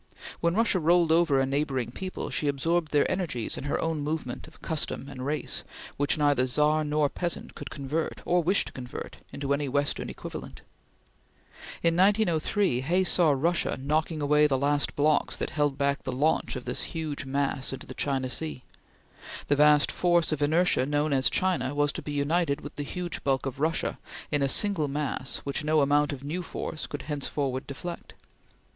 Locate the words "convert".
7.69-8.19, 8.73-9.17